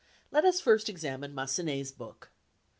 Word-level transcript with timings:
Let 0.31 0.45
us 0.45 0.59
first 0.59 0.89
examine 0.89 1.35
Massenet's 1.35 1.91
book. 1.91 2.31